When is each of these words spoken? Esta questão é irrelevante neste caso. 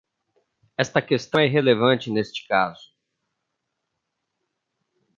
Esta 0.75 0.99
questão 0.99 1.39
é 1.39 1.45
irrelevante 1.45 2.09
neste 2.09 2.47
caso. 2.47 2.91